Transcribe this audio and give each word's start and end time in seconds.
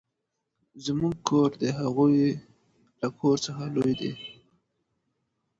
زموږ 0.85 1.15
کور 1.27 1.49
د 1.61 1.63
هغوې 1.79 2.29
له 2.99 3.07
کور 3.19 3.37
څخه 3.45 3.63
لوي 3.75 3.95
ده. 4.01 4.11